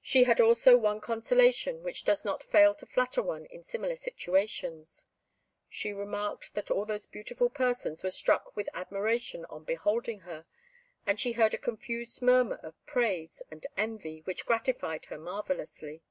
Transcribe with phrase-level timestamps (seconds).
[0.00, 5.08] She had also one consolation which does not fail to flatter one in similar situations:
[5.68, 10.46] she remarked that all those beautiful persons were struck with admiration on beholding her,
[11.06, 16.02] and she heard a confused murmur of praise and envy which gratified her marvellously.